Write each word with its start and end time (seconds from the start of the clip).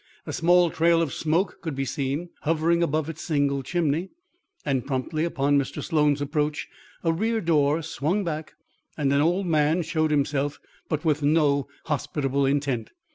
A 0.25 0.33
small 0.33 0.71
trail 0.71 0.99
of 0.99 1.13
smoke 1.13 1.59
could 1.61 1.75
be 1.75 1.85
seen 1.85 2.29
hovering 2.41 2.81
above 2.81 3.07
its 3.07 3.21
single 3.21 3.61
chimney, 3.61 4.09
and 4.65 4.83
promptly 4.83 5.25
upon 5.25 5.59
Mr. 5.59 5.83
Sloan's 5.83 6.21
approach, 6.23 6.67
a 7.03 7.11
rear 7.13 7.39
door 7.39 7.83
swung 7.83 8.23
back 8.23 8.53
and 8.97 9.13
an 9.13 9.21
old 9.21 9.45
man 9.45 9.83
showed 9.83 10.09
himself, 10.09 10.59
but 10.89 11.05
with 11.05 11.21
no 11.21 11.67
hospitable 11.85 12.47
intent. 12.47 12.89